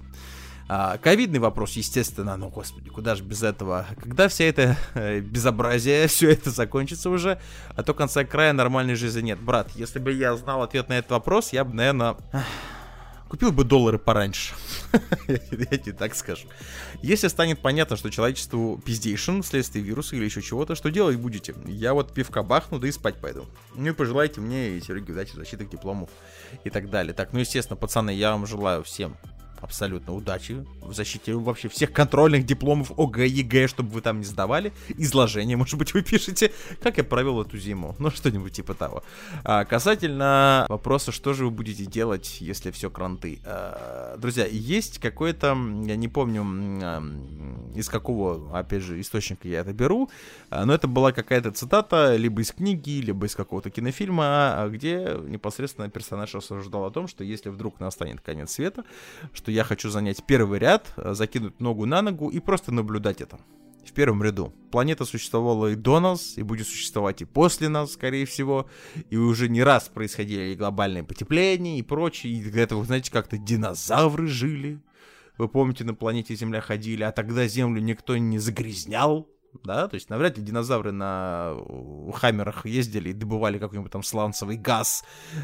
А, 0.71 0.99
ковидный 0.99 1.39
вопрос, 1.39 1.71
естественно, 1.71 2.37
ну, 2.37 2.49
господи, 2.49 2.91
куда 2.91 3.15
же 3.15 3.23
без 3.23 3.41
этого? 3.41 3.87
Когда 3.99 4.27
вся 4.27 4.43
эта 4.43 4.77
э, 4.93 5.19
безобразие, 5.19 6.07
все 6.07 6.29
это 6.29 6.51
закончится 6.51 7.09
уже, 7.09 7.41
а 7.75 7.81
то 7.81 7.95
конца 7.95 8.23
края 8.23 8.53
нормальной 8.53 8.93
жизни 8.93 9.21
нет. 9.21 9.39
Брат, 9.39 9.71
если 9.73 9.97
бы 9.97 10.13
я 10.13 10.35
знал 10.35 10.61
ответ 10.61 10.87
на 10.87 10.99
этот 10.99 11.09
вопрос, 11.09 11.53
я 11.53 11.63
бы, 11.63 11.73
наверное, 11.73 12.17
купил 13.29 13.51
бы 13.51 13.63
доллары 13.63 13.97
пораньше. 13.97 14.53
я 15.27 15.77
тебе 15.79 15.93
так 15.93 16.13
скажу. 16.13 16.47
Если 17.01 17.29
станет 17.29 17.63
понятно, 17.63 17.97
что 17.97 18.11
человечеству 18.11 18.79
пиздейшин 18.85 19.41
вследствие 19.41 19.83
вируса 19.83 20.17
или 20.17 20.25
еще 20.25 20.43
чего-то, 20.43 20.75
что 20.75 20.91
делать 20.91 21.17
будете? 21.17 21.55
Я 21.65 21.95
вот 21.95 22.13
пивка 22.13 22.43
бахну, 22.43 22.77
да 22.77 22.87
и 22.87 22.91
спать 22.91 23.15
пойду. 23.15 23.47
Ну 23.73 23.87
и 23.87 23.91
пожелайте 23.91 24.39
мне 24.39 24.77
и 24.77 24.81
Сереге 24.81 25.13
удачи, 25.13 25.33
защиты 25.33 25.71
дипломов 25.71 26.11
и 26.63 26.69
так 26.69 26.91
далее. 26.91 27.15
Так, 27.15 27.33
ну 27.33 27.39
естественно, 27.39 27.75
пацаны, 27.75 28.11
я 28.11 28.33
вам 28.33 28.45
желаю 28.45 28.83
всем 28.83 29.17
абсолютно 29.61 30.13
удачи 30.13 30.65
в 30.81 30.93
защите 30.93 31.33
вообще 31.33 31.69
всех 31.69 31.91
контрольных 31.91 32.45
дипломов 32.45 32.91
ОГЭ, 32.97 33.27
ЕГЭ, 33.27 33.67
что 33.67 33.82
бы 33.82 33.89
вы 33.89 34.01
там 34.01 34.19
не 34.19 34.25
сдавали. 34.25 34.73
Изложение, 34.97 35.57
может 35.57 35.77
быть, 35.77 35.93
вы 35.93 36.01
пишете, 36.01 36.51
как 36.81 36.97
я 36.97 37.03
провел 37.03 37.41
эту 37.41 37.57
зиму. 37.57 37.95
Ну, 37.99 38.09
что-нибудь 38.09 38.53
типа 38.53 38.73
того. 38.73 39.03
А, 39.43 39.65
касательно 39.65 40.65
вопроса, 40.69 41.11
что 41.11 41.33
же 41.33 41.45
вы 41.45 41.51
будете 41.51 41.85
делать, 41.85 42.37
если 42.41 42.71
все 42.71 42.89
кранты. 42.89 43.39
А, 43.45 44.17
друзья, 44.17 44.45
есть 44.45 44.99
какой-то, 44.99 45.47
я 45.85 45.95
не 45.95 46.07
помню, 46.07 46.43
из 47.75 47.89
какого, 47.89 48.57
опять 48.57 48.83
же, 48.83 48.99
источника 48.99 49.47
я 49.47 49.59
это 49.59 49.73
беру, 49.73 50.09
а, 50.49 50.65
но 50.65 50.73
это 50.73 50.87
была 50.87 51.11
какая-то 51.11 51.51
цитата 51.51 52.15
либо 52.15 52.41
из 52.41 52.51
книги, 52.51 53.01
либо 53.01 53.25
из 53.25 53.35
какого-то 53.35 53.69
кинофильма, 53.69 54.63
а, 54.63 54.69
где 54.69 55.17
непосредственно 55.27 55.89
персонаж 55.89 56.33
рассуждал 56.33 56.85
о 56.85 56.91
том, 56.91 57.07
что 57.07 57.23
если 57.23 57.49
вдруг 57.49 57.79
настанет 57.79 58.21
конец 58.21 58.51
света, 58.51 58.83
что 59.33 59.48
что 59.49 59.55
я 59.55 59.63
хочу 59.63 59.89
занять 59.89 60.23
первый 60.23 60.59
ряд, 60.59 60.93
э, 60.97 61.15
закинуть 61.15 61.59
ногу 61.59 61.87
на 61.87 62.03
ногу 62.03 62.29
и 62.29 62.39
просто 62.39 62.71
наблюдать 62.71 63.19
это 63.19 63.39
в 63.83 63.91
первом 63.93 64.21
ряду. 64.21 64.53
Планета 64.71 65.05
существовала 65.05 65.71
и 65.71 65.75
до 65.75 65.99
нас, 65.99 66.37
и 66.37 66.43
будет 66.43 66.67
существовать 66.67 67.23
и 67.23 67.25
после 67.25 67.67
нас, 67.67 67.93
скорее 67.93 68.27
всего. 68.27 68.69
И 69.09 69.17
уже 69.17 69.49
не 69.49 69.63
раз 69.63 69.89
происходили 69.89 70.51
и 70.51 70.55
глобальные 70.55 71.03
потепления 71.03 71.79
и 71.79 71.81
прочее. 71.81 72.33
И 72.33 72.43
для 72.43 72.61
этого, 72.61 72.85
знаете, 72.85 73.11
как-то 73.11 73.39
динозавры 73.39 74.27
жили. 74.27 74.79
Вы 75.39 75.47
помните, 75.47 75.83
на 75.83 75.95
планете 75.95 76.35
Земля 76.35 76.61
ходили, 76.61 77.01
а 77.01 77.11
тогда 77.11 77.47
Землю 77.47 77.81
никто 77.81 78.17
не 78.17 78.37
загрязнял 78.37 79.27
да, 79.63 79.87
то 79.87 79.95
есть 79.95 80.09
навряд 80.09 80.37
ли 80.37 80.43
динозавры 80.43 80.91
на 80.91 81.55
хаммерах 82.13 82.65
ездили 82.65 83.09
и 83.09 83.13
добывали 83.13 83.57
какой-нибудь 83.57 83.91
там 83.91 84.03
сланцевый 84.03 84.57
газ 84.57 85.03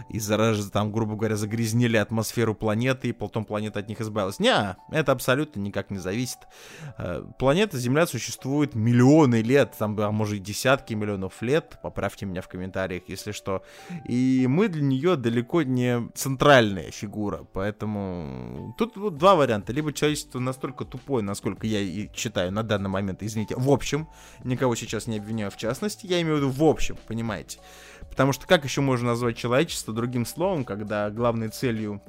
и 0.10 0.20
заражали, 0.20 0.70
там, 0.70 0.92
грубо 0.92 1.16
говоря, 1.16 1.36
загрязнили 1.36 1.98
атмосферу 1.98 2.56
планеты, 2.56 3.10
и 3.10 3.14
потом 3.14 3.46
планета 3.46 3.80
от 3.80 3.90
них 3.90 4.02
избавилась. 4.02 4.40
Не, 4.40 4.78
это 4.92 5.12
абсолютно 5.12 5.60
никак 5.60 5.90
не 5.90 5.98
зависит. 5.98 6.40
Э, 6.98 7.24
планета 7.40 7.78
Земля 7.78 8.06
существует 8.06 8.76
миллионы 8.76 9.42
лет, 9.42 9.76
там, 9.78 10.00
а 10.00 10.12
может, 10.12 10.42
десятки 10.42 10.94
миллионов 10.94 11.42
лет, 11.42 11.80
поправьте 11.82 12.26
меня 12.26 12.42
в 12.42 12.48
комментариях, 12.48 13.04
если 13.08 13.32
что, 13.32 13.64
и 14.08 14.46
мы 14.48 14.68
для 14.68 14.82
нее 14.82 15.16
далеко 15.16 15.64
не 15.64 16.10
центральная 16.14 16.92
фигура, 16.92 17.46
поэтому 17.54 18.76
тут 18.78 18.98
вот 18.98 19.18
два 19.18 19.36
варианта, 19.36 19.74
либо 19.74 19.94
человечество 19.94 20.40
настолько 20.40 20.86
тупое, 20.86 21.24
насколько 21.24 21.66
я 21.68 21.80
и 21.80 22.10
считаю 22.16 22.52
на 22.52 22.64
данный 22.64 22.90
момент, 22.90 23.24
извините, 23.24 23.56
в 23.58 23.70
общем, 23.70 23.95
общем, 23.96 24.10
никого 24.44 24.76
сейчас 24.76 25.08
не 25.08 25.18
обвиняю 25.18 25.52
в 25.52 25.58
частности, 25.58 26.06
я 26.06 26.22
имею 26.22 26.36
в 26.36 26.38
виду 26.40 26.50
в 26.50 26.64
общем, 26.64 26.98
понимаете? 27.08 27.60
Потому 28.10 28.34
что 28.34 28.48
как 28.48 28.64
еще 28.64 28.82
можно 28.82 29.08
назвать 29.10 29.38
человечество 29.38 29.94
другим 29.94 30.26
словом, 30.26 30.64
когда 30.66 31.10
главной 31.10 31.50
целью 31.50 32.02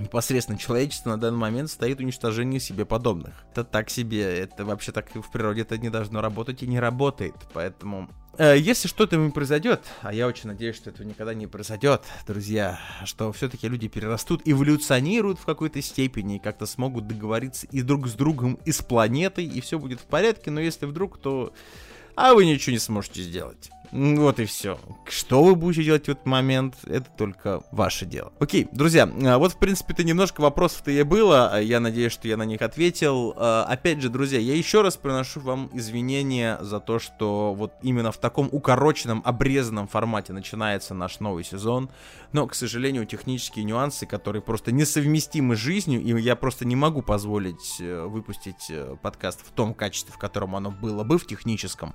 непосредственно 0.00 0.58
человечество 0.58 1.10
на 1.10 1.18
данный 1.18 1.38
момент 1.38 1.70
стоит 1.70 2.00
уничтожение 2.00 2.60
себе 2.60 2.84
подобных. 2.84 3.44
Это 3.52 3.64
так 3.64 3.90
себе, 3.90 4.22
это 4.38 4.64
вообще 4.64 4.92
так 4.92 5.14
в 5.14 5.30
природе 5.30 5.62
это 5.62 5.78
не 5.78 5.90
должно 5.90 6.20
работать 6.20 6.62
и 6.62 6.66
не 6.66 6.80
работает. 6.80 7.34
Поэтому 7.52 8.08
Э, 8.38 8.56
если 8.56 8.86
что-то 8.86 9.16
ему 9.16 9.32
произойдет, 9.32 9.80
а 10.00 10.14
я 10.14 10.28
очень 10.28 10.46
надеюсь, 10.46 10.76
что 10.76 10.90
этого 10.90 11.04
никогда 11.04 11.34
не 11.34 11.48
произойдет, 11.48 12.02
друзья, 12.24 12.78
что 13.04 13.32
все-таки 13.32 13.68
люди 13.68 13.88
перерастут, 13.88 14.42
эволюционируют 14.44 15.40
в 15.40 15.44
какой-то 15.44 15.82
степени 15.82 16.36
и 16.36 16.38
как-то 16.38 16.64
смогут 16.66 17.08
договориться 17.08 17.66
и 17.72 17.82
друг 17.82 18.06
с 18.06 18.12
другом, 18.12 18.60
и 18.64 18.70
с 18.70 18.80
планетой, 18.80 19.44
и 19.44 19.60
все 19.60 19.80
будет 19.80 20.00
в 20.00 20.04
порядке, 20.04 20.52
но 20.52 20.60
если 20.60 20.86
вдруг, 20.86 21.18
то... 21.18 21.52
А 22.14 22.34
вы 22.34 22.46
ничего 22.46 22.72
не 22.72 22.78
сможете 22.78 23.22
сделать. 23.22 23.70
Вот 23.90 24.38
и 24.38 24.44
все. 24.44 24.78
Что 25.08 25.42
вы 25.42 25.54
будете 25.54 25.84
делать 25.84 26.06
в 26.06 26.10
этот 26.10 26.26
момент, 26.26 26.76
это 26.86 27.06
только 27.16 27.62
ваше 27.72 28.04
дело. 28.04 28.32
Окей, 28.38 28.68
друзья, 28.70 29.08
а, 29.24 29.38
вот 29.38 29.52
в 29.52 29.58
принципе-то 29.58 30.04
немножко 30.04 30.40
вопросов-то 30.40 30.90
и 30.90 31.02
было. 31.02 31.50
А 31.52 31.60
я 31.60 31.80
надеюсь, 31.80 32.12
что 32.12 32.28
я 32.28 32.36
на 32.36 32.42
них 32.42 32.60
ответил. 32.60 33.34
А, 33.36 33.64
опять 33.64 34.02
же, 34.02 34.10
друзья, 34.10 34.38
я 34.38 34.54
еще 34.54 34.82
раз 34.82 34.96
приношу 34.96 35.40
вам 35.40 35.70
извинения 35.72 36.58
за 36.60 36.80
то, 36.80 36.98
что 36.98 37.54
вот 37.54 37.72
именно 37.82 38.12
в 38.12 38.18
таком 38.18 38.48
укороченном, 38.52 39.22
обрезанном 39.24 39.88
формате 39.88 40.32
начинается 40.32 40.94
наш 40.94 41.20
новый 41.20 41.44
сезон. 41.44 41.90
Но, 42.32 42.46
к 42.46 42.54
сожалению, 42.54 43.06
технические 43.06 43.64
нюансы, 43.64 44.04
которые 44.04 44.42
просто 44.42 44.70
несовместимы 44.70 45.56
с 45.56 45.58
жизнью, 45.58 46.02
и 46.02 46.20
я 46.20 46.36
просто 46.36 46.66
не 46.66 46.76
могу 46.76 47.00
позволить 47.00 47.80
э, 47.80 48.04
выпустить 48.04 48.70
э, 48.70 48.96
подкаст 49.00 49.46
в 49.46 49.50
том 49.52 49.72
качестве, 49.72 50.12
в 50.12 50.18
котором 50.18 50.54
оно 50.54 50.70
было 50.70 51.04
бы, 51.04 51.18
в 51.18 51.26
техническом. 51.26 51.94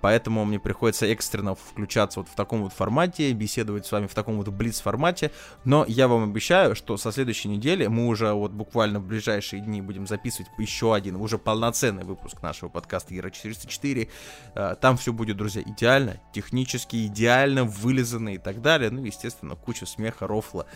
Поэтому 0.00 0.44
мне 0.44 0.60
приходится 0.60 1.06
экстренно 1.16 1.54
включаться 1.54 2.20
вот 2.20 2.28
в 2.28 2.34
таком 2.34 2.62
вот 2.62 2.72
формате, 2.72 3.32
беседовать 3.32 3.86
с 3.86 3.92
вами 3.92 4.06
в 4.06 4.14
таком 4.14 4.36
вот 4.36 4.48
блиц-формате, 4.48 5.32
но 5.64 5.84
я 5.88 6.08
вам 6.08 6.24
обещаю, 6.24 6.76
что 6.76 6.96
со 6.96 7.10
следующей 7.10 7.48
недели 7.48 7.86
мы 7.86 8.06
уже 8.06 8.32
вот 8.32 8.52
буквально 8.52 9.00
в 9.00 9.06
ближайшие 9.06 9.60
дни 9.62 9.80
будем 9.80 10.06
записывать 10.06 10.50
еще 10.58 10.94
один, 10.94 11.16
уже 11.16 11.38
полноценный 11.38 12.04
выпуск 12.04 12.42
нашего 12.42 12.68
подкаста 12.68 13.14
Ера 13.14 13.30
404. 13.30 14.08
Э, 14.54 14.74
там 14.80 14.96
все 14.96 15.12
будет, 15.12 15.36
друзья, 15.36 15.62
идеально, 15.62 16.20
технически 16.32 17.06
идеально, 17.06 17.64
вылизано 17.64 18.34
и 18.34 18.38
так 18.38 18.60
далее. 18.60 18.90
Ну, 18.90 19.04
естественно, 19.04 19.56
куча 19.56 19.86
смеха, 19.86 20.26
рофла, 20.26 20.66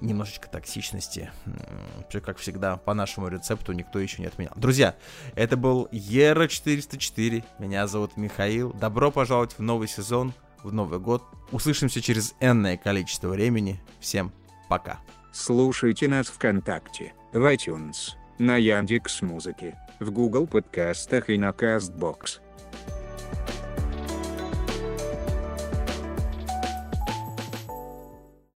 немножечко 0.00 0.48
токсичности. 0.48 1.30
Все 2.08 2.20
как 2.20 2.38
всегда, 2.38 2.76
по 2.76 2.94
нашему 2.94 3.28
рецепту 3.28 3.72
никто 3.72 3.98
еще 3.98 4.22
не 4.22 4.28
отменял. 4.28 4.54
Друзья, 4.56 4.94
это 5.34 5.56
был 5.56 5.88
Ера 5.92 6.48
404. 6.48 7.44
Меня 7.58 7.86
зовут 7.86 8.16
Михаил. 8.16 8.72
Добро 8.72 9.10
пожаловать 9.10 9.52
в 9.58 9.62
новый 9.66 9.88
сезон, 9.88 10.32
в 10.62 10.72
Новый 10.72 10.98
год. 10.98 11.22
Услышимся 11.52 12.00
через 12.00 12.34
энное 12.40 12.76
количество 12.76 13.28
времени. 13.28 13.80
Всем 14.00 14.32
пока. 14.68 15.00
Слушайте 15.32 16.08
нас 16.08 16.28
ВКонтакте, 16.28 17.12
в 17.32 17.44
iTunes, 17.52 18.12
на 18.38 18.56
Яндекс 18.56 19.20
Музыке, 19.20 19.76
в 20.00 20.10
Google 20.10 20.46
подкастах 20.46 21.28
и 21.28 21.36
на 21.36 21.50
Castbox. 21.50 22.40